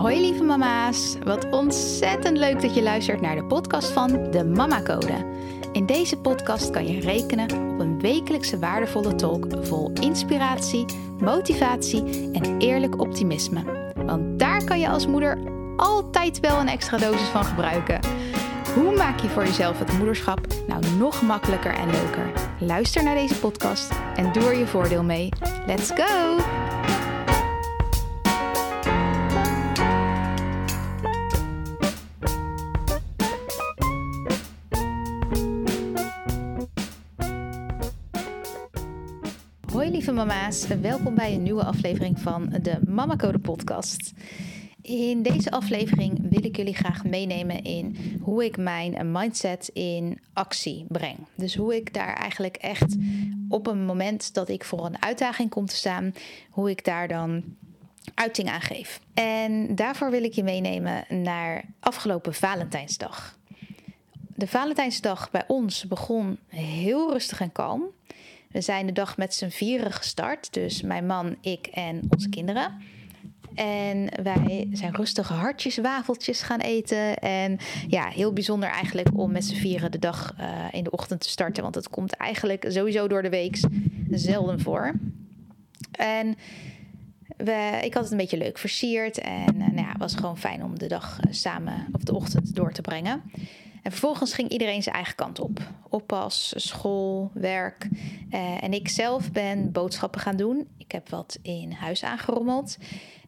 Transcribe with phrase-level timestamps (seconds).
[0.00, 4.82] Hoi lieve mama's, wat ontzettend leuk dat je luistert naar de podcast van de Mama
[4.82, 5.26] Code.
[5.72, 10.84] In deze podcast kan je rekenen op een wekelijkse waardevolle talk vol inspiratie,
[11.18, 13.92] motivatie en eerlijk optimisme.
[13.94, 15.38] Want daar kan je als moeder
[15.76, 18.00] altijd wel een extra dosis van gebruiken.
[18.74, 22.32] Hoe maak je voor jezelf het moederschap nou nog makkelijker en leuker?
[22.58, 25.28] Luister naar deze podcast en doe er je voordeel mee.
[25.66, 26.69] Let's go!
[40.26, 44.12] Mama's, welkom bij een nieuwe aflevering van de Mama Code podcast.
[44.82, 50.84] In deze aflevering wil ik jullie graag meenemen in hoe ik mijn mindset in actie
[50.88, 51.16] breng.
[51.34, 52.96] Dus hoe ik daar eigenlijk echt
[53.48, 56.14] op een moment dat ik voor een uitdaging kom te staan,
[56.50, 57.44] hoe ik daar dan
[58.14, 59.00] uiting aan geef.
[59.14, 63.38] En daarvoor wil ik je meenemen naar afgelopen Valentijnsdag.
[64.34, 67.82] De Valentijnsdag bij ons begon heel rustig en kalm.
[68.50, 72.72] We zijn de dag met z'n vieren gestart, dus mijn man, ik en onze kinderen.
[73.54, 77.16] En wij zijn rustige hartjes, wafeltjes gaan eten.
[77.16, 81.20] En ja, heel bijzonder eigenlijk om met z'n vieren de dag uh, in de ochtend
[81.20, 81.62] te starten.
[81.62, 83.60] Want het komt eigenlijk sowieso door de week
[84.10, 84.94] zelden voor.
[85.92, 86.36] En
[87.36, 89.18] we, ik had het een beetje leuk versierd.
[89.18, 92.14] En uh, nou ja, het was gewoon fijn om de dag uh, samen of de
[92.14, 93.22] ochtend door te brengen.
[93.82, 95.60] En vervolgens ging iedereen zijn eigen kant op.
[95.88, 97.88] Oppas, school, werk.
[98.30, 100.68] Uh, en ik zelf ben boodschappen gaan doen.
[100.76, 102.76] Ik heb wat in huis aangerommeld.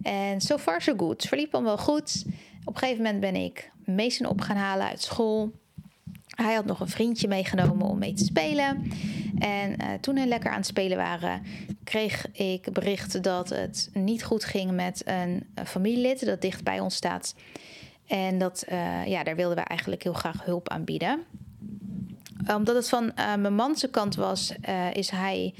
[0.03, 1.11] En so far so good.
[1.11, 2.25] Het verliep allemaal goed.
[2.65, 5.53] Op een gegeven moment ben ik Mason op gaan halen uit school.
[6.27, 8.93] Hij had nog een vriendje meegenomen om mee te spelen.
[9.39, 11.43] En uh, toen hij lekker aan het spelen waren,
[11.85, 16.95] kreeg ik bericht dat het niet goed ging met een familielid dat dicht bij ons
[16.95, 17.35] staat.
[18.07, 21.25] En dat, uh, ja, daar wilden we eigenlijk heel graag hulp aan bieden.
[22.57, 25.55] Omdat het van uh, mijn manse kant was, uh, is hij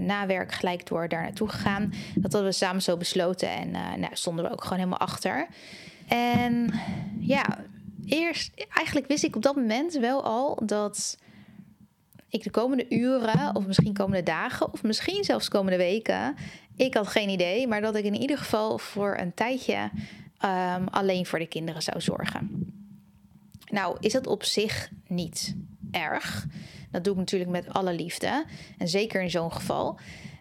[0.00, 1.92] na werk gelijk door daar naartoe gegaan.
[2.14, 5.46] Dat hadden we samen zo besloten en nou, stonden we ook gewoon helemaal achter.
[6.08, 6.72] En
[7.18, 7.58] ja,
[8.04, 11.18] eerst, eigenlijk wist ik op dat moment wel al dat
[12.28, 16.36] ik de komende uren, of misschien komende dagen, of misschien zelfs komende weken,
[16.76, 19.90] ik had geen idee, maar dat ik in ieder geval voor een tijdje
[20.44, 22.72] um, alleen voor de kinderen zou zorgen.
[23.70, 25.56] Nou, is dat op zich niet
[25.90, 26.46] erg.
[26.90, 28.44] Dat doe ik natuurlijk met alle liefde.
[28.78, 29.98] En zeker in zo'n geval.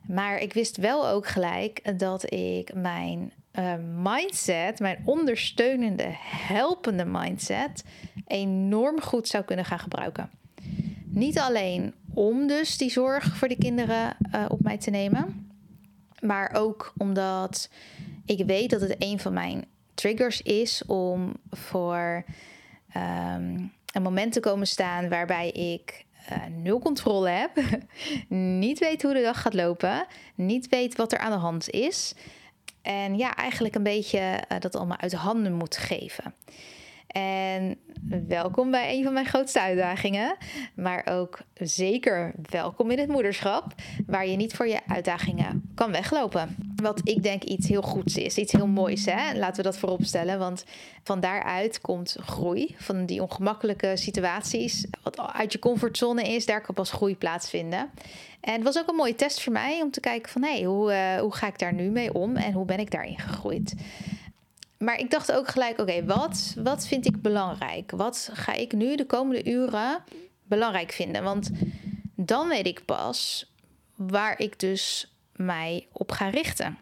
[0.07, 7.83] Maar ik wist wel ook gelijk dat ik mijn uh, mindset, mijn ondersteunende, helpende mindset,
[8.27, 10.29] enorm goed zou kunnen gaan gebruiken.
[11.05, 15.51] Niet alleen om dus die zorg voor de kinderen uh, op mij te nemen,
[16.19, 17.69] maar ook omdat
[18.25, 19.66] ik weet dat het een van mijn
[19.99, 22.23] triggers is om voor
[22.95, 27.51] um, een moment te komen staan waarbij ik uh, nul controle heb,
[28.63, 30.05] niet weet hoe de dag gaat lopen,
[30.35, 32.13] niet weet wat er aan de hand is.
[32.81, 34.19] En ja, eigenlijk een beetje
[34.51, 36.33] uh, dat allemaal uit handen moet geven.
[37.09, 37.78] En
[38.28, 40.38] welkom bij een van mijn grootste uitdagingen.
[40.75, 43.74] Maar ook zeker welkom in het moederschap,
[44.08, 46.56] waar je niet voor je uitdagingen kan weglopen.
[46.75, 49.06] Wat ik denk iets heel goeds is, iets heel moois.
[49.06, 49.38] Hè?
[49.38, 50.40] Laten we dat voorop stellen.
[50.40, 50.66] Want
[51.03, 52.75] van daaruit komt groei.
[52.78, 57.90] Van die ongemakkelijke situaties, wat uit je comfortzone is, daar kan pas groei plaatsvinden.
[58.41, 60.64] En het was ook een mooie test voor mij om te kijken van hé, hey,
[60.64, 63.76] hoe, uh, hoe ga ik daar nu mee om en hoe ben ik daarin gegroeid
[64.79, 67.91] maar ik dacht ook gelijk, oké, wat, wat vind ik belangrijk?
[67.91, 70.03] Wat ga ik nu de komende uren
[70.44, 71.23] belangrijk vinden?
[71.23, 71.51] Want
[72.16, 73.51] dan weet ik pas
[73.95, 76.78] waar ik dus mij op ga richten.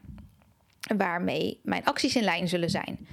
[0.98, 3.08] Waarmee mijn acties in lijn zullen zijn.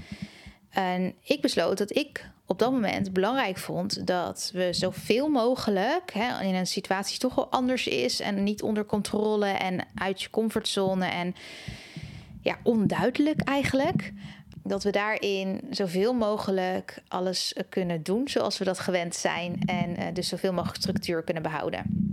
[0.71, 6.43] En ik besloot dat ik op dat moment belangrijk vond dat we zoveel mogelijk hè,
[6.43, 11.06] in een situatie toch wel anders is en niet onder controle en uit je comfortzone
[11.06, 11.34] en
[12.42, 14.13] ja, onduidelijk eigenlijk
[14.65, 19.61] dat we daarin zoveel mogelijk alles kunnen doen zoals we dat gewend zijn.
[19.66, 22.13] En uh, dus zoveel mogelijk structuur kunnen behouden.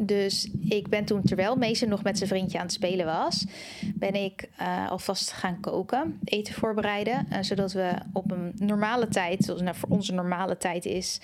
[0.00, 3.44] Dus ik ben toen, terwijl Mason nog met zijn vriendje aan het spelen was,
[3.94, 7.26] ben ik uh, alvast gaan koken, eten voorbereiden.
[7.40, 11.20] Zodat we op een normale tijd, zoals nou voor onze normale tijd is,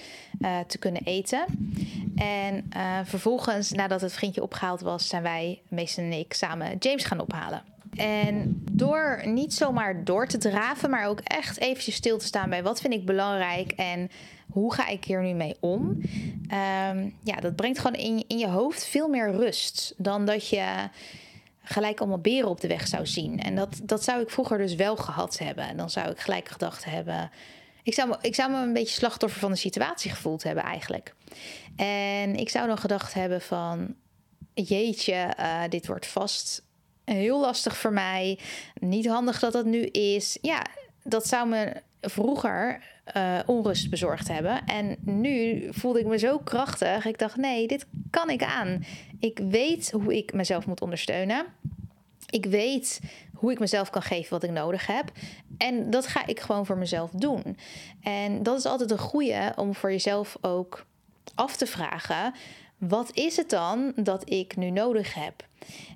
[0.67, 1.45] te kunnen eten.
[2.17, 2.71] En
[3.05, 7.63] vervolgens, nadat het vriendje opgehaald was, zijn wij, Mason en ik, samen James gaan ophalen.
[7.97, 12.63] En door niet zomaar door te draven, maar ook echt eventjes stil te staan bij
[12.63, 14.11] wat vind ik belangrijk en
[14.51, 15.81] hoe ga ik hier nu mee om?
[16.91, 20.89] Um, ja, dat brengt gewoon in, in je hoofd veel meer rust dan dat je
[21.63, 23.41] gelijk allemaal beren op de weg zou zien.
[23.41, 25.65] En dat, dat zou ik vroeger dus wel gehad hebben.
[25.65, 27.31] En dan zou ik gelijk gedacht hebben.
[27.83, 31.15] Ik zou, me, ik zou me een beetje slachtoffer van de situatie gevoeld hebben eigenlijk.
[31.77, 33.95] En ik zou dan gedacht hebben van...
[34.55, 36.63] Jeetje, uh, dit wordt vast
[37.17, 38.39] heel lastig voor mij.
[38.75, 40.39] Niet handig dat dat nu is.
[40.41, 40.67] Ja,
[41.03, 42.83] dat zou me vroeger
[43.17, 44.67] uh, onrust bezorgd hebben.
[44.67, 47.05] En nu voelde ik me zo krachtig.
[47.05, 48.85] Ik dacht, nee, dit kan ik aan.
[49.19, 51.47] Ik weet hoe ik mezelf moet ondersteunen.
[52.31, 53.01] Ik weet
[53.35, 55.13] hoe ik mezelf kan geven wat ik nodig heb.
[55.59, 57.57] En dat ga ik gewoon voor mezelf doen.
[58.03, 60.87] En dat is altijd een goede om voor jezelf ook
[61.35, 62.35] af te vragen:
[62.81, 65.47] wat is het dan dat ik nu nodig heb?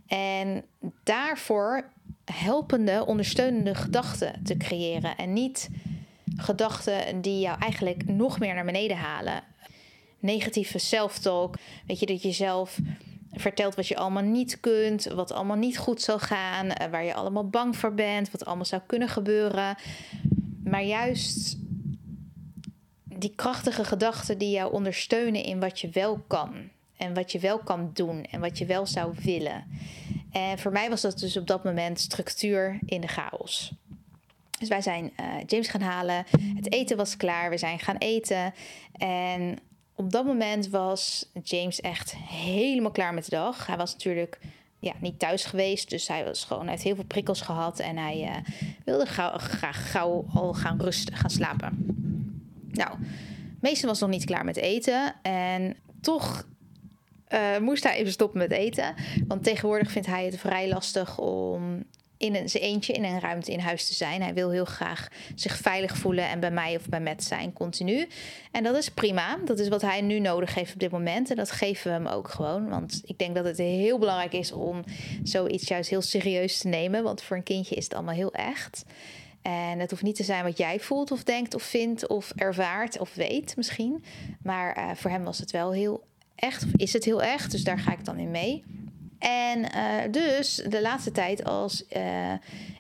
[0.07, 0.65] En
[1.03, 1.91] daarvoor
[2.25, 5.17] helpende, ondersteunende gedachten te creëren.
[5.17, 5.69] En niet
[6.37, 9.43] gedachten die jou eigenlijk nog meer naar beneden halen.
[10.19, 11.57] Negatieve self-talk.
[11.87, 12.79] Weet je, dat je zelf
[13.33, 17.15] vertelt wat je allemaal niet kunt, wat allemaal niet goed zal gaan, eh, waar je
[17.15, 19.77] allemaal bang voor bent, wat allemaal zou kunnen gebeuren.
[20.65, 21.57] Maar juist
[23.19, 26.73] die krachtige gedachten die jou ondersteunen in wat je wel kan.
[26.97, 29.65] En wat je wel kan doen en wat je wel zou willen.
[30.33, 33.73] En voor mij was dat dus op dat moment structuur in de chaos.
[34.59, 36.25] Dus wij zijn uh, James gaan halen.
[36.55, 37.51] Het eten was klaar.
[37.51, 38.55] We zijn gaan eten.
[38.93, 39.59] En
[39.95, 43.67] op dat moment was James echt helemaal klaar met de dag.
[43.67, 44.39] Hij was natuurlijk
[44.79, 45.91] ja, niet thuis geweest.
[45.91, 47.79] Dus hij was gewoon, hij heeft heel veel prikkels gehad.
[47.79, 51.87] En hij uh, wilde graag gauw al gaan rusten, gaan slapen.
[52.75, 52.99] Nou,
[53.61, 55.15] Mason was nog niet klaar met eten.
[55.23, 56.47] En toch
[57.29, 58.95] uh, moest hij even stoppen met eten.
[59.29, 61.85] Want tegenwoordig vindt hij het vrij lastig om
[62.17, 64.23] in zijn eentje in een ruimte in huis te zijn.
[64.23, 68.09] Hij wil heel graag zich veilig voelen en bij mij of bij Matt zijn continu.
[68.51, 69.39] En dat is prima.
[69.45, 71.31] Dat is wat hij nu nodig heeft op dit moment.
[71.31, 72.69] En dat geven we hem ook gewoon.
[72.69, 74.85] Want ik denk dat het heel belangrijk is om
[75.23, 77.03] zoiets juist heel serieus te nemen.
[77.03, 78.85] Want voor een kindje is het allemaal heel echt.
[79.45, 82.99] En het hoeft niet te zijn wat jij voelt of denkt of vindt of ervaart
[82.99, 84.05] of weet misschien.
[84.43, 86.05] Maar uh, voor hem was het wel heel
[86.35, 87.51] echt, of is het heel echt.
[87.51, 88.65] Dus daar ga ik dan in mee.
[89.19, 92.33] En uh, dus de laatste tijd, als uh,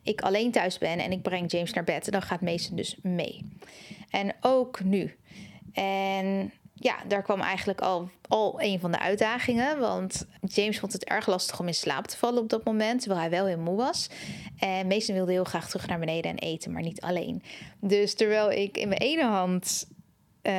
[0.02, 3.40] ik alleen thuis ben en ik breng James naar bed, dan gaat Mason dus mee.
[4.10, 5.16] En ook nu.
[5.72, 6.52] En
[6.84, 9.78] ja, daar kwam eigenlijk al, al een van de uitdagingen.
[9.78, 13.00] Want James vond het erg lastig om in slaap te vallen op dat moment.
[13.00, 14.08] Terwijl hij wel heel moe was.
[14.58, 17.42] En Mason wilde heel graag terug naar beneden en eten, maar niet alleen.
[17.80, 19.86] Dus terwijl ik in mijn ene hand.
[20.42, 20.52] Uh,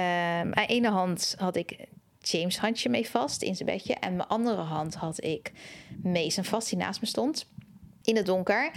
[0.53, 1.77] mijn ene hand had ik
[2.19, 3.93] James handje mee vast in zijn bedje.
[3.93, 5.51] En mijn andere hand had ik
[6.03, 7.47] Mason vast, die naast me stond.
[8.03, 8.71] In het donker.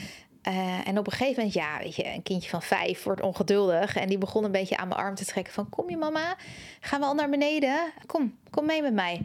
[0.49, 3.97] Uh, en op een gegeven moment, ja, weet je, een kindje van vijf wordt ongeduldig.
[3.97, 5.69] En die begon een beetje aan mijn arm te trekken van...
[5.69, 6.37] kom je mama,
[6.81, 7.93] gaan we al naar beneden?
[8.07, 9.21] Kom, kom mee met mij.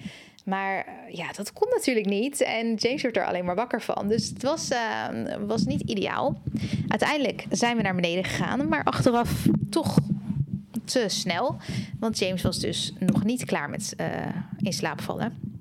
[0.46, 2.42] Maar uh, ja, dat kon natuurlijk niet.
[2.42, 4.08] En James werd er alleen maar wakker van.
[4.08, 5.08] Dus het was, uh,
[5.48, 6.42] was niet ideaal.
[6.88, 8.68] Uiteindelijk zijn we naar beneden gegaan.
[8.68, 9.98] Maar achteraf toch
[10.86, 11.56] te snel.
[12.00, 14.08] Want James was dus nog niet klaar met uh,
[14.58, 15.53] in slaap vallen.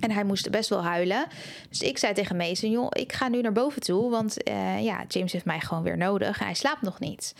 [0.00, 1.26] En hij moest best wel huilen.
[1.68, 4.10] Dus ik zei tegen Mason, joh, ik ga nu naar boven toe.
[4.10, 6.38] Want uh, ja, James heeft mij gewoon weer nodig.
[6.38, 7.34] Hij slaapt nog niet.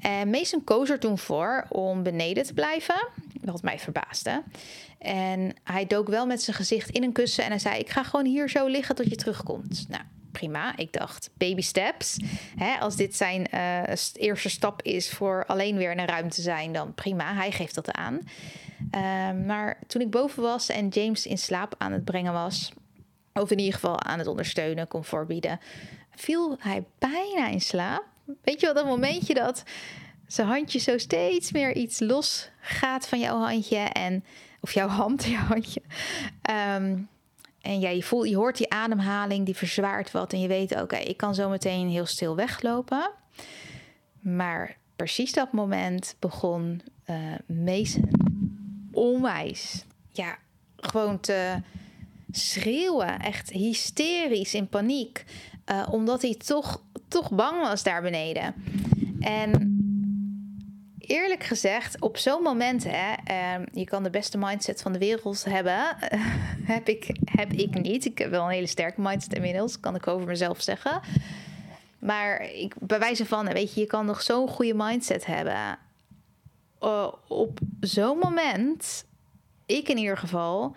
[0.00, 3.08] En Mason koos er toen voor om beneden te blijven.
[3.40, 4.42] Wat mij verbaasde.
[4.98, 7.44] En hij dook wel met zijn gezicht in een kussen.
[7.44, 9.86] En hij zei, ik ga gewoon hier zo liggen tot je terugkomt.
[9.88, 10.76] Nou, prima.
[10.76, 12.16] Ik dacht, baby steps.
[12.56, 16.72] Hè, als dit zijn uh, eerste stap is voor alleen weer in een ruimte zijn,
[16.72, 17.34] dan prima.
[17.34, 18.18] Hij geeft dat aan.
[18.94, 22.72] Uh, maar toen ik boven was en James in slaap aan het brengen was,
[23.32, 25.60] of in ieder geval aan het ondersteunen, comfort bieden,
[26.14, 28.04] viel hij bijna in slaap.
[28.42, 29.62] Weet je wat, dat momentje dat
[30.26, 34.24] zijn handje zo steeds meer iets los gaat van jouw handje en
[34.60, 35.82] of jouw hand, jouw handje.
[36.76, 37.08] Um,
[37.60, 40.32] en ja, je, voelt, je hoort die ademhaling, die verzwaart wat.
[40.32, 43.10] En je weet, oké, ik kan zo meteen heel stil weglopen.
[44.20, 47.16] Maar precies dat moment begon uh,
[47.64, 48.10] Mason
[48.92, 50.38] onwijs, ja,
[50.76, 51.62] gewoon te
[52.30, 53.18] schreeuwen.
[53.18, 55.24] Echt hysterisch in paniek.
[55.66, 58.54] Uh, omdat hij toch, toch bang was daar beneden.
[59.20, 59.79] En
[61.10, 65.44] eerlijk gezegd, op zo'n moment, hè, uh, je kan de beste mindset van de wereld
[65.44, 65.96] hebben.
[66.74, 68.04] heb, ik, heb ik niet.
[68.04, 71.00] Ik heb wel een hele sterke mindset inmiddels, kan ik over mezelf zeggen.
[71.98, 75.78] Maar ik, bij wijze van, weet je, je kan nog zo'n goede mindset hebben.
[76.80, 79.04] Uh, op zo'n moment,
[79.66, 80.76] ik in ieder geval,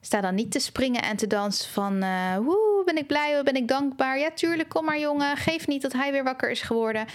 [0.00, 2.04] sta dan niet te springen en te dansen van...
[2.04, 4.18] Uh, woe, ben ik blij, ben ik dankbaar.
[4.18, 5.36] Ja, tuurlijk, kom maar jongen.
[5.36, 7.06] Geef niet dat hij weer wakker is geworden.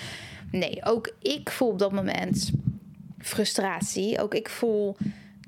[0.60, 2.51] Nee, ook ik voel op dat moment
[3.19, 4.22] frustratie.
[4.22, 4.95] Ook ik voel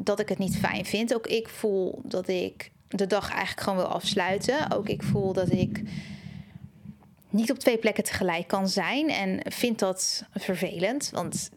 [0.01, 1.15] dat ik het niet fijn vind.
[1.15, 4.71] Ook ik voel dat ik de dag eigenlijk gewoon wil afsluiten.
[4.71, 5.83] Ook ik voel dat ik
[7.29, 11.09] niet op twee plekken tegelijk kan zijn en vind dat vervelend.
[11.09, 11.49] Want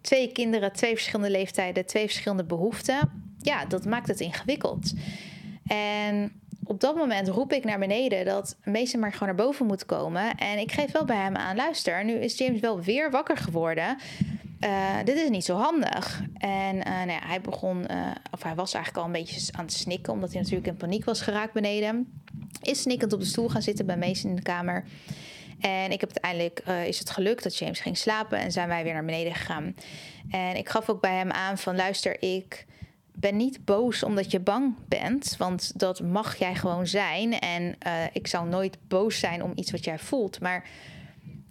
[0.00, 3.10] twee kinderen, twee verschillende leeftijden, twee verschillende behoeften.
[3.38, 4.92] Ja, dat maakt het ingewikkeld.
[5.66, 6.32] En
[6.64, 10.34] op dat moment roep ik naar beneden dat Mason maar gewoon naar boven moet komen.
[10.34, 13.96] En ik geef wel bij hem aan, luister, nu is James wel weer wakker geworden.
[14.60, 16.22] Uh, dit is niet zo handig.
[16.38, 19.64] En uh, nou ja, hij begon, uh, of hij was eigenlijk al een beetje aan
[19.64, 22.22] het snikken, omdat hij natuurlijk in paniek was geraakt beneden.
[22.62, 24.84] Is snikkend op de stoel gaan zitten bij Mason in de kamer.
[25.60, 28.92] En ik heb uiteindelijk is het gelukt dat James ging slapen en zijn wij weer
[28.92, 29.74] naar beneden gegaan.
[30.30, 32.66] En ik gaf ook bij hem aan van luister, ik
[33.14, 37.38] ben niet boos omdat je bang bent, want dat mag jij gewoon zijn.
[37.38, 37.76] En
[38.12, 40.68] ik zou nooit boos zijn om iets wat jij voelt, maar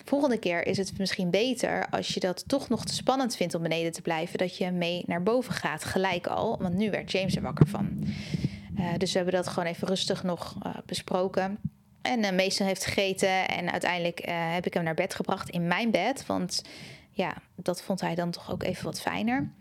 [0.05, 3.62] volgende keer is het misschien beter als je dat toch nog te spannend vindt om
[3.62, 6.58] beneden te blijven, dat je mee naar boven gaat, gelijk al.
[6.62, 8.03] Want nu werd James er wakker van.
[8.79, 11.58] Uh, dus we hebben dat gewoon even rustig nog uh, besproken.
[12.01, 16.25] En meester heeft gegeten en uiteindelijk heb ik hem naar bed gebracht in mijn bed.
[16.25, 16.62] Want
[17.12, 19.51] ja, dat vond hij dan toch ook even wat fijner.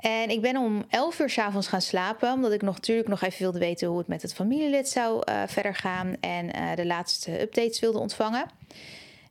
[0.00, 3.38] En ik ben om 11 uur s'avonds gaan slapen, omdat ik nog, natuurlijk nog even
[3.38, 7.98] wilde weten hoe het met het familielid zou verder gaan en de laatste updates wilde
[7.98, 8.46] ontvangen.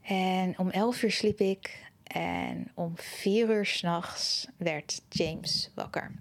[0.02, 6.12] En om 11 uur sliep ik en om 4 uur s'nachts werd James wakker.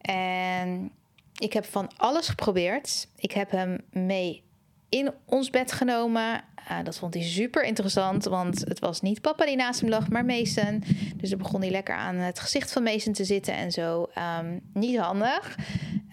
[0.00, 0.92] En
[1.38, 3.08] ik heb van alles geprobeerd.
[3.16, 4.42] Ik heb hem mee
[4.88, 6.44] in ons bed genomen.
[6.70, 10.08] Uh, dat vond hij super interessant, want het was niet papa die naast hem lag,
[10.08, 10.84] maar Mason.
[11.16, 14.10] Dus dan begon hij lekker aan het gezicht van Mason te zitten en zo.
[14.40, 15.56] Um, niet handig.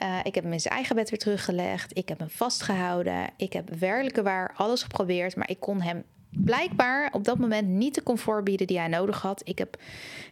[0.04, 1.98] Uh, ik heb hem in zijn eigen bed weer teruggelegd.
[1.98, 3.30] Ik heb hem vastgehouden.
[3.38, 7.96] Ik heb werkelijk waar alles geprobeerd, maar ik kon hem blijkbaar op dat moment niet
[7.96, 9.42] de comfort bieden die hij nodig had.
[9.44, 9.78] Ik heb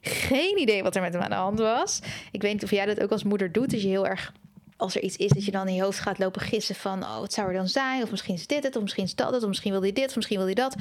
[0.02, 2.00] geen idee wat er met hem aan de hand was.
[2.32, 4.34] Ik weet niet of jij dat ook als moeder doet, dat je heel erg
[4.78, 7.20] als er iets is, dat je dan in je hoofd gaat lopen gissen van, oh,
[7.20, 8.04] wat zou er dan zijn?
[8.04, 10.08] Of misschien is dit het, of misschien is dat het, of misschien wil hij dit,
[10.10, 10.76] of misschien wil hij dat.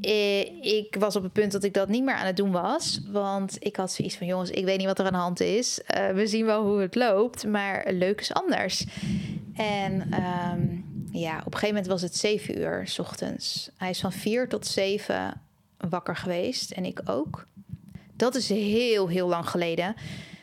[0.00, 3.00] Eh, ik was op het punt dat ik dat niet meer aan het doen was.
[3.10, 5.80] Want ik had zoiets van: jongens, ik weet niet wat er aan de hand is.
[5.96, 8.84] Uh, we zien wel hoe het loopt, maar leuk is anders.
[9.54, 10.14] En
[10.52, 13.70] um, ja, op een gegeven moment was het zeven uur s ochtends.
[13.76, 15.40] Hij is van vier tot zeven
[15.88, 17.46] wakker geweest en ik ook.
[18.16, 19.94] Dat is heel, heel lang geleden.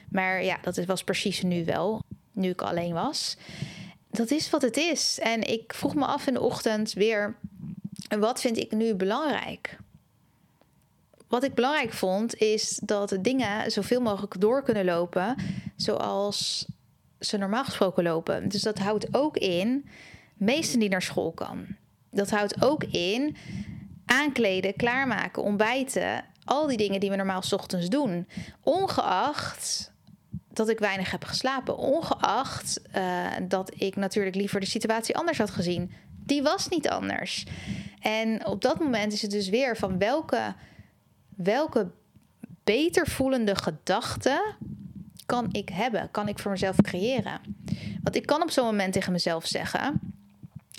[0.10, 2.03] Maar ja, dat was precies nu wel,
[2.38, 3.38] nu ik alleen was.
[4.10, 5.20] Dat is wat het is.
[5.22, 7.36] En ik vroeg me af in de ochtend weer:
[8.20, 9.77] wat vind ik nu belangrijk?
[11.27, 15.36] Wat ik belangrijk vond, is dat dingen zoveel mogelijk door kunnen lopen
[15.75, 16.67] zoals
[17.20, 18.50] ze normaal gesproken lopen.
[18.50, 19.89] Dus dat houdt ook in
[20.34, 21.65] meesten die naar school kan.
[22.12, 23.36] Dat houdt ook in
[24.06, 26.25] aankleden, klaarmaken, ontbijten.
[26.44, 28.27] Al die dingen die we normaal ochtends doen.
[28.63, 29.91] Ongeacht
[30.57, 31.77] dat ik weinig heb geslapen.
[31.77, 35.91] Ongeacht uh, dat ik natuurlijk liever de situatie anders had gezien.
[36.25, 37.45] Die was niet anders.
[37.99, 40.55] En op dat moment is het dus weer van welke,
[41.35, 41.91] welke
[42.63, 44.41] beter voelende gedachten
[45.25, 46.11] kan ik hebben?
[46.11, 47.41] Kan ik voor mezelf creëren?
[48.03, 49.99] Want ik kan op zo'n moment tegen mezelf zeggen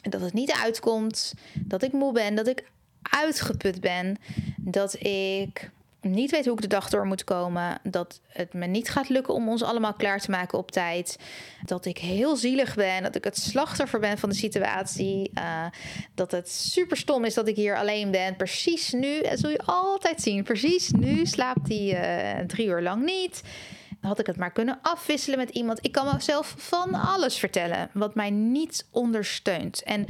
[0.03, 2.71] dat het niet uitkomt, dat ik moe ben, dat ik
[3.03, 4.17] uitgeput ben,
[4.57, 5.71] dat ik
[6.01, 9.35] niet weet hoe ik de dag door moet komen, dat het me niet gaat lukken
[9.35, 11.19] om ons allemaal klaar te maken op tijd,
[11.65, 15.67] dat ik heel zielig ben, dat ik het slachtoffer ben van de situatie, uh,
[16.15, 18.37] dat het super stom is dat ik hier alleen ben.
[18.37, 23.05] Precies nu, dat zul je altijd zien, precies nu slaapt hij uh, drie uur lang
[23.05, 23.43] niet
[24.01, 25.85] had ik het maar kunnen afwisselen met iemand.
[25.85, 29.83] Ik kan mezelf van alles vertellen wat mij niet ondersteunt.
[29.83, 30.07] En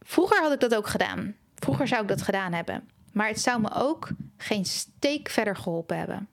[0.00, 1.34] vroeger had ik dat ook gedaan.
[1.54, 2.88] Vroeger zou ik dat gedaan hebben.
[3.14, 6.28] Maar het zou me ook geen steek verder geholpen hebben.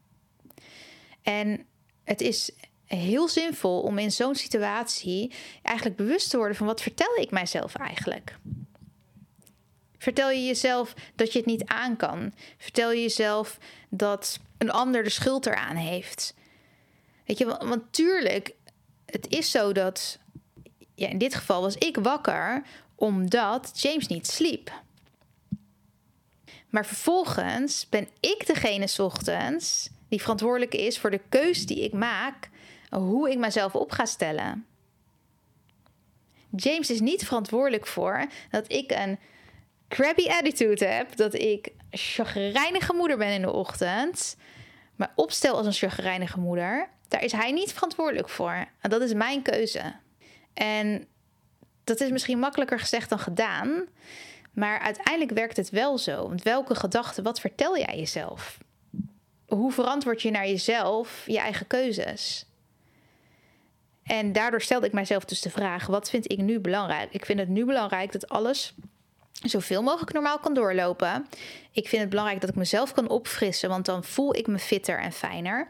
[1.22, 1.66] En
[2.04, 2.52] het is
[2.86, 7.76] heel zinvol om in zo'n situatie eigenlijk bewust te worden van wat vertel ik mijzelf
[7.76, 8.36] eigenlijk.
[9.98, 12.34] Vertel je jezelf dat je het niet aan kan?
[12.58, 13.58] Vertel je jezelf
[13.90, 16.34] dat een ander de schuld eraan heeft?
[17.26, 18.54] Weet je, want, want tuurlijk,
[19.06, 20.20] het is zo dat.
[20.96, 22.64] Ja, in dit geval was ik wakker
[22.96, 24.72] omdat James niet sliep.
[26.72, 31.94] Maar vervolgens ben ik degene s ochtends die verantwoordelijk is voor de keus die ik
[31.94, 32.50] maak,
[32.90, 34.66] hoe ik mezelf op ga stellen.
[36.56, 39.20] James is niet verantwoordelijk voor dat ik een
[39.88, 44.38] crappy attitude heb, dat ik chagrijnige moeder ben in de ochtend,
[44.96, 48.66] maar opstel als een chagrijnige moeder daar is hij niet verantwoordelijk voor.
[48.82, 49.94] En dat is mijn keuze.
[50.54, 51.08] En
[51.84, 53.88] dat is misschien makkelijker gezegd dan gedaan.
[54.52, 56.28] Maar uiteindelijk werkt het wel zo.
[56.28, 58.58] Want welke gedachten, wat vertel jij jezelf?
[59.46, 62.46] Hoe verantwoord je naar jezelf je eigen keuzes?
[64.04, 67.14] En daardoor stelde ik mijzelf dus de vraag: wat vind ik nu belangrijk?
[67.14, 68.74] Ik vind het nu belangrijk dat alles
[69.32, 71.28] zoveel mogelijk normaal kan doorlopen.
[71.72, 75.00] Ik vind het belangrijk dat ik mezelf kan opfrissen, want dan voel ik me fitter
[75.00, 75.70] en fijner.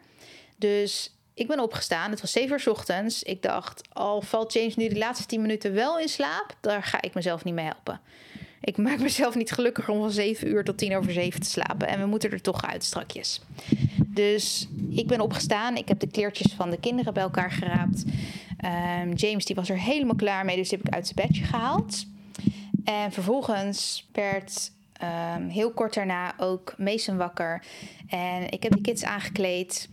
[0.57, 2.11] Dus ik ben opgestaan.
[2.11, 3.23] Het was 7 uur ochtends.
[3.23, 7.01] Ik dacht, al valt James nu de laatste 10 minuten wel in slaap, daar ga
[7.01, 8.01] ik mezelf niet mee helpen.
[8.61, 11.87] Ik maak mezelf niet gelukkiger om van 7 uur tot 10 over 7 te slapen.
[11.87, 13.41] En we moeten er toch uit strakjes.
[14.07, 15.75] Dus ik ben opgestaan.
[15.75, 18.03] Ik heb de kleertjes van de kinderen bij elkaar geraapt.
[19.03, 21.43] Um, James die was er helemaal klaar mee, dus die heb ik uit zijn bedje
[21.43, 22.05] gehaald.
[22.83, 24.71] En vervolgens werd
[25.37, 27.63] um, heel kort daarna ook Mason wakker.
[28.07, 29.89] En ik heb de kids aangekleed.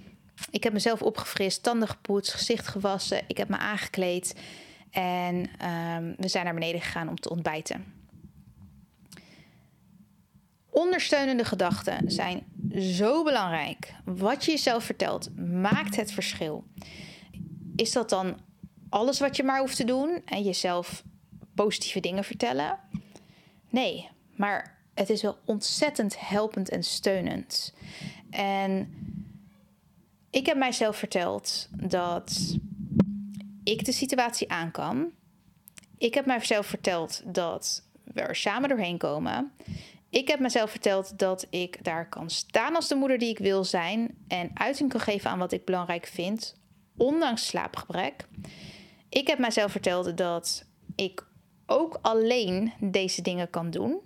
[0.50, 3.20] Ik heb mezelf opgefrist, tanden gepoetst, gezicht gewassen.
[3.26, 4.34] Ik heb me aangekleed.
[4.90, 7.84] En um, we zijn naar beneden gegaan om te ontbijten.
[10.78, 12.46] Ondersteunende gedachten zijn
[12.78, 13.94] zo belangrijk.
[14.04, 16.64] Wat je jezelf vertelt maakt het verschil.
[17.76, 18.40] Is dat dan
[18.88, 21.04] alles wat je maar hoeft te doen en jezelf
[21.54, 22.78] positieve dingen vertellen?
[23.70, 27.74] Nee, maar het is wel ontzettend helpend en steunend.
[28.30, 28.94] En
[30.30, 32.56] ik heb mijzelf verteld dat
[33.64, 35.10] ik de situatie aan kan.
[35.96, 39.52] Ik heb mijzelf verteld dat we er samen doorheen komen.
[40.10, 43.64] Ik heb mezelf verteld dat ik daar kan staan als de moeder die ik wil
[43.64, 46.54] zijn en uiting kan geven aan wat ik belangrijk vind,
[46.96, 48.26] ondanks slaapgebrek.
[49.08, 51.26] Ik heb mezelf verteld dat ik
[51.66, 54.00] ook alleen deze dingen kan doen.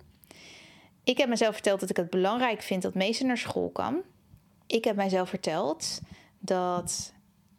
[1.03, 4.01] Ik heb mezelf verteld dat ik het belangrijk vind dat Mason naar school kan.
[4.67, 6.01] Ik heb mezelf verteld
[6.39, 7.13] dat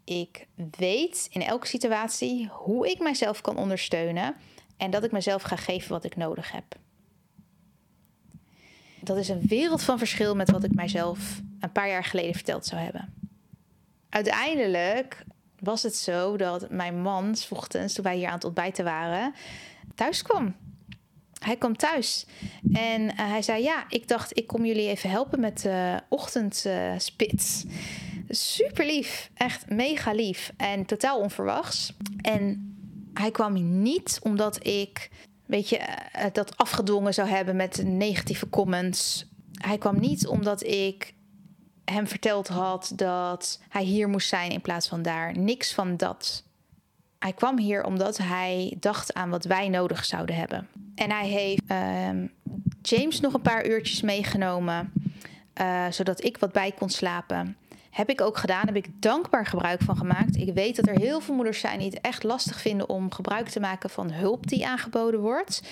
[0.04, 4.36] ik weet in elke situatie hoe ik mijzelf kan ondersteunen
[4.76, 6.82] en dat ik mezelf ga geven wat ik nodig heb
[9.06, 12.66] dat is een wereld van verschil met wat ik mijzelf een paar jaar geleden verteld
[12.66, 13.14] zou hebben.
[14.08, 15.24] Uiteindelijk
[15.58, 19.34] was het zo dat mijn man, s ochtends, toen wij hier aan het ontbijten waren,
[19.94, 20.54] thuis kwam.
[21.38, 22.26] Hij kwam thuis
[22.72, 27.64] en eh, hij zei: Ja, ik dacht, ik kom jullie even helpen met de ochtendspits.
[28.28, 31.96] Super lief, echt mega lief en totaal onverwachts.
[32.20, 32.74] En
[33.14, 35.10] hij kwam niet omdat ik
[35.46, 39.26] weet je, eh, dat afgedwongen zou hebben met negatieve comments.
[39.52, 41.14] Hij kwam niet omdat ik
[41.84, 45.38] hem verteld had dat hij hier moest zijn in plaats van daar.
[45.38, 46.44] Niks van dat.
[47.18, 50.68] Hij kwam hier omdat hij dacht aan wat wij nodig zouden hebben.
[50.94, 52.28] En hij heeft uh,
[52.82, 54.92] James nog een paar uurtjes meegenomen,
[55.60, 57.56] uh, zodat ik wat bij kon slapen.
[57.94, 60.36] Heb ik ook gedaan, heb ik dankbaar gebruik van gemaakt.
[60.36, 63.48] Ik weet dat er heel veel moeders zijn die het echt lastig vinden om gebruik
[63.48, 65.62] te maken van hulp die aangeboden wordt.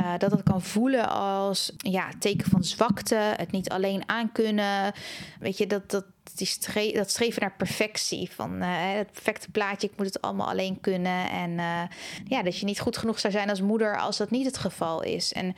[0.00, 4.92] Uh, dat het kan voelen als ja, teken van zwakte, het niet alleen aankunnen.
[5.40, 8.30] Weet je, dat, dat, die dat streven naar perfectie.
[8.30, 11.30] Van uh, het perfecte plaatje, ik moet het allemaal alleen kunnen.
[11.30, 11.82] En uh,
[12.28, 15.02] ja, dat je niet goed genoeg zou zijn als moeder als dat niet het geval
[15.02, 15.32] is.
[15.32, 15.56] En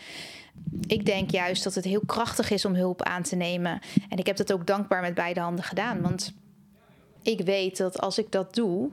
[0.87, 3.81] ik denk juist dat het heel krachtig is om hulp aan te nemen.
[4.09, 6.00] En ik heb dat ook dankbaar met beide handen gedaan.
[6.00, 6.33] Want
[7.22, 8.90] ik weet dat als ik dat doe,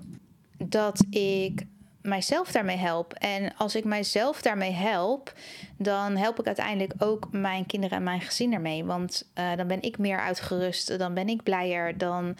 [0.57, 1.65] dat ik
[2.05, 3.13] mijzelf daarmee help.
[3.13, 5.33] En als ik mijzelf daarmee help,
[5.77, 8.85] dan help ik uiteindelijk ook mijn kinderen en mijn gezin ermee.
[8.85, 12.37] Want uh, dan ben ik meer uitgerust, dan ben ik blijer, dan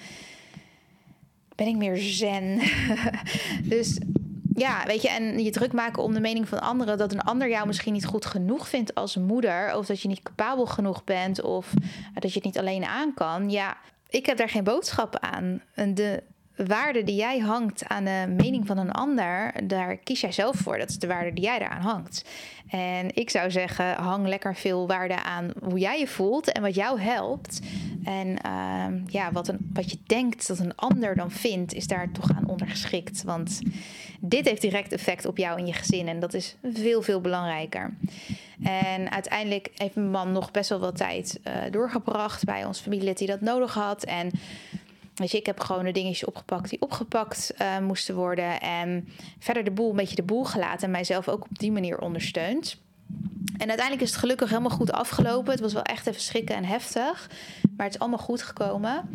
[1.55, 2.61] ben ik meer zen.
[3.73, 3.99] dus
[4.55, 7.49] ja, weet je, en je druk maken om de mening van anderen dat een ander
[7.49, 11.41] jou misschien niet goed genoeg vindt als moeder, of dat je niet capabel genoeg bent,
[11.41, 11.73] of
[12.13, 13.49] dat je het niet alleen aan kan.
[13.49, 13.77] Ja,
[14.09, 15.61] ik heb daar geen boodschap aan.
[15.93, 16.23] De
[16.55, 20.77] waarde die jij hangt aan de mening van een ander, daar kies jij zelf voor.
[20.77, 22.25] Dat is de waarde die jij daaraan hangt.
[22.69, 26.75] En ik zou zeggen, hang lekker veel waarde aan hoe jij je voelt en wat
[26.75, 27.59] jou helpt.
[28.03, 32.11] En uh, ja, wat, een, wat je denkt dat een ander dan vindt, is daar
[32.11, 33.23] toch aan ondergeschikt.
[33.23, 33.61] Want
[34.19, 36.07] dit heeft direct effect op jou en je gezin.
[36.07, 37.93] En dat is veel, veel belangrijker.
[38.63, 43.17] En uiteindelijk heeft mijn man nog best wel wat tijd uh, doorgebracht bij ons familielid
[43.17, 44.03] die dat nodig had.
[44.03, 44.31] En
[45.15, 48.61] Je, ik heb gewoon de dingetjes opgepakt die opgepakt uh, moesten worden.
[48.61, 49.07] En
[49.39, 50.83] verder de boel een beetje de boel gelaten.
[50.83, 52.81] En mijzelf ook op die manier ondersteund.
[53.57, 55.51] En uiteindelijk is het gelukkig helemaal goed afgelopen.
[55.51, 57.29] Het was wel echt even schrikken en heftig.
[57.77, 59.09] Maar het is allemaal goed gekomen.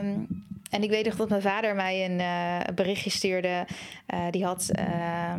[0.00, 0.26] Um,
[0.70, 3.66] en ik weet nog dat mijn vader mij een uh, berichtje stuurde.
[4.14, 5.34] Uh, die had uh,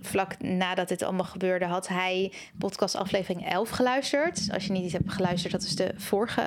[0.00, 4.48] vlak nadat dit allemaal gebeurde, had hij podcast aflevering 11 geluisterd.
[4.52, 6.46] Als je niet iets hebt geluisterd, dat is de vorige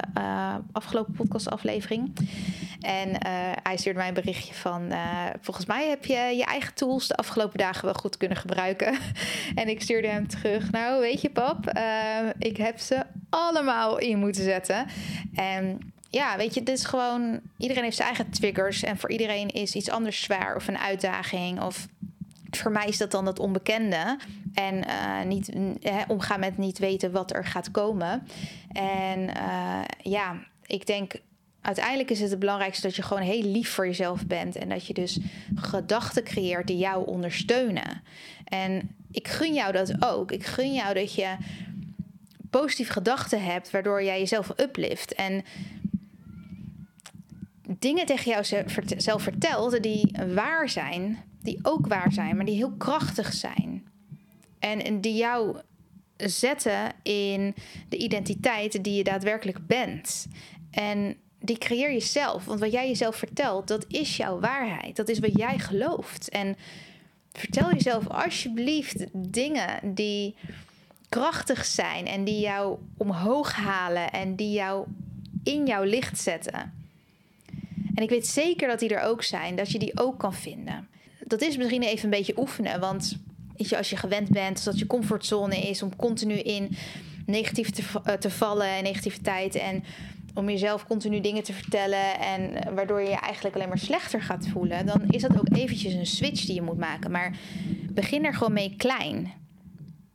[0.71, 2.13] afgelopen podcast aflevering.
[2.79, 3.09] En
[3.63, 4.91] hij stuurde mij een berichtje van,
[5.41, 8.97] volgens mij heb je je eigen tools de afgelopen dagen wel goed kunnen gebruiken.
[9.55, 11.71] en ik stuurde hem terug, nou weet je pap,
[12.37, 14.85] ik heb ze allemaal in moeten zetten.
[15.33, 17.39] En ja, weet je, dit is gewoon.
[17.57, 18.83] Iedereen heeft zijn eigen triggers.
[18.83, 21.61] En voor iedereen is iets anders zwaar of een uitdaging.
[21.61, 21.87] Of
[22.49, 24.17] voor mij is dat dan dat onbekende.
[24.53, 25.51] En uh, niet
[26.07, 28.27] omgaan met niet weten wat er gaat komen.
[28.71, 30.35] En uh, ja,
[30.65, 31.13] ik denk
[31.61, 34.55] uiteindelijk is het het belangrijkste dat je gewoon heel lief voor jezelf bent.
[34.55, 35.19] En dat je dus
[35.55, 38.03] gedachten creëert die jou ondersteunen.
[38.43, 40.31] En ik gun jou dat ook.
[40.31, 41.35] Ik gun jou dat je
[42.49, 45.13] positieve gedachten hebt, waardoor jij jezelf uplift.
[45.13, 45.43] En
[47.79, 53.33] dingen tegen jouzelf vertelt die waar zijn, die ook waar zijn, maar die heel krachtig
[53.33, 53.87] zijn.
[54.59, 55.59] En die jou
[56.17, 57.55] zetten in
[57.89, 60.27] de identiteit die je daadwerkelijk bent.
[60.71, 62.45] En die creëer je zelf.
[62.45, 64.95] Want wat jij jezelf vertelt, dat is jouw waarheid.
[64.95, 66.29] Dat is wat jij gelooft.
[66.29, 66.55] En
[67.31, 70.35] vertel jezelf alsjeblieft dingen die
[71.09, 74.87] krachtig zijn en die jou omhoog halen en die jou
[75.43, 76.73] in jouw licht zetten.
[77.95, 80.87] En ik weet zeker dat die er ook zijn, dat je die ook kan vinden.
[81.29, 83.17] Dat is misschien even een beetje oefenen, want
[83.55, 86.77] je, als je gewend bent, dat je comfortzone is om continu in
[87.25, 89.83] negatief te, eh, te vallen en negativiteit en
[90.33, 94.47] om jezelf continu dingen te vertellen en waardoor je je eigenlijk alleen maar slechter gaat
[94.47, 97.11] voelen, dan is dat ook eventjes een switch die je moet maken.
[97.11, 97.37] Maar
[97.89, 99.33] begin er gewoon mee klein.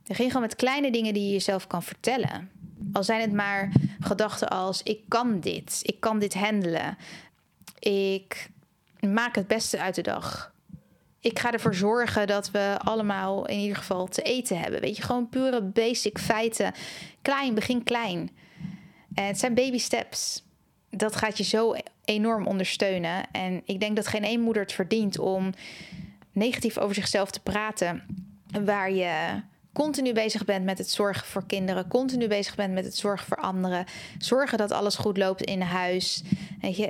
[0.03, 2.49] Begin gewoon met kleine dingen die je jezelf kan vertellen.
[2.93, 6.97] Al zijn het maar gedachten als: ik kan dit, ik kan dit handelen,
[7.79, 8.49] ik
[8.99, 10.53] maak het beste uit de dag.
[11.25, 14.81] Ik ga ervoor zorgen dat we allemaal in ieder geval te eten hebben.
[14.81, 16.73] Weet je, gewoon pure basic feiten.
[17.21, 18.29] Klein, begin klein.
[19.13, 20.43] En het zijn baby steps.
[20.89, 23.31] Dat gaat je zo enorm ondersteunen.
[23.31, 25.53] En ik denk dat geen één moeder het verdient om
[26.31, 28.03] negatief over zichzelf te praten.
[28.65, 29.41] Waar je
[29.73, 33.37] continu bezig bent met het zorgen voor kinderen, continu bezig bent met het zorgen voor
[33.37, 33.85] anderen,
[34.17, 36.23] zorgen dat alles goed loopt in huis.
[36.61, 36.87] Weet je,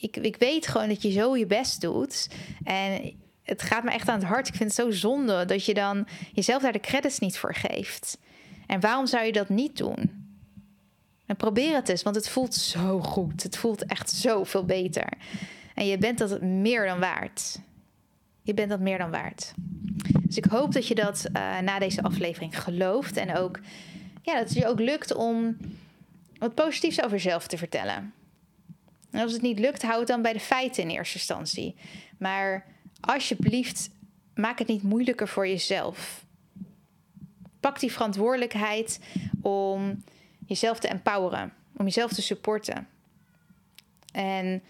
[0.00, 2.28] ik, ik weet gewoon dat je zo je best doet.
[2.64, 4.48] En het gaat me echt aan het hart.
[4.48, 8.18] Ik vind het zo zonde dat je dan jezelf daar de credits niet voor geeft.
[8.66, 10.22] En waarom zou je dat niet doen?
[11.26, 13.42] En probeer het eens, want het voelt zo goed.
[13.42, 15.08] Het voelt echt zoveel beter.
[15.74, 17.58] En je bent dat meer dan waard.
[18.42, 19.52] Je bent dat meer dan waard.
[20.20, 23.16] Dus ik hoop dat je dat uh, na deze aflevering gelooft.
[23.16, 23.60] En ook
[24.22, 25.56] ja, dat het je ook lukt om
[26.38, 28.12] wat positiefs over jezelf te vertellen.
[29.10, 31.74] En als het niet lukt, hou het dan bij de feiten in eerste instantie.
[32.18, 32.66] Maar
[33.06, 33.90] alsjeblieft,
[34.34, 36.24] maak het niet moeilijker voor jezelf.
[37.60, 39.00] Pak die verantwoordelijkheid
[39.42, 40.04] om
[40.46, 42.88] jezelf te empoweren, om jezelf te supporten.
[44.12, 44.62] En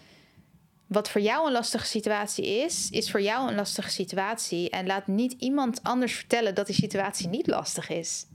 [0.86, 4.70] wat voor jou een lastige situatie is, is voor jou een lastige situatie.
[4.70, 8.26] En laat niet iemand anders vertellen dat die situatie niet lastig is.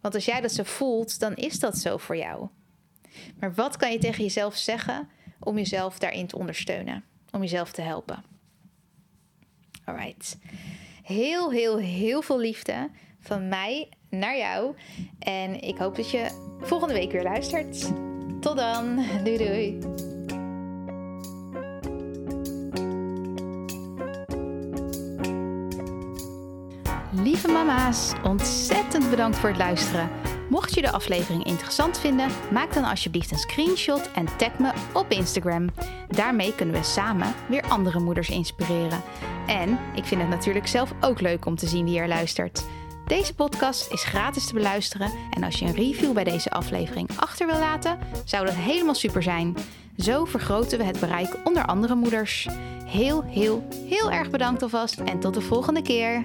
[0.00, 2.48] Want als jij dat zo voelt, dan is dat zo voor jou.
[3.38, 5.08] Maar wat kan je tegen jezelf zeggen
[5.40, 7.04] om jezelf daarin te ondersteunen?
[7.30, 8.35] Om jezelf te helpen.
[9.86, 10.38] Alright.
[11.02, 14.74] Heel, heel, heel veel liefde van mij naar jou.
[15.18, 17.92] En ik hoop dat je volgende week weer luistert.
[18.40, 19.04] Tot dan.
[19.24, 19.78] Doei doei.
[27.22, 30.10] Lieve mama's, ontzettend bedankt voor het luisteren.
[30.48, 35.10] Mocht je de aflevering interessant vinden, maak dan alsjeblieft een screenshot en tag me op
[35.10, 35.68] Instagram.
[36.08, 39.02] Daarmee kunnen we samen weer andere moeders inspireren.
[39.46, 42.64] En ik vind het natuurlijk zelf ook leuk om te zien wie er luistert.
[43.06, 47.46] Deze podcast is gratis te beluisteren en als je een review bij deze aflevering achter
[47.46, 49.56] wil laten, zou dat helemaal super zijn.
[49.98, 52.48] Zo vergroten we het bereik onder andere moeders.
[52.84, 56.24] Heel, heel, heel erg bedankt alvast en tot de volgende keer.